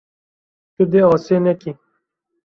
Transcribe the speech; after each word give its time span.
Tu 0.75 0.83
dê 0.91 1.01
asê 1.15 1.37
nekî. 1.45 1.71